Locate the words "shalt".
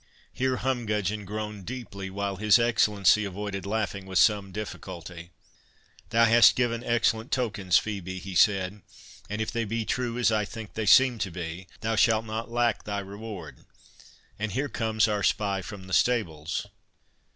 11.95-12.25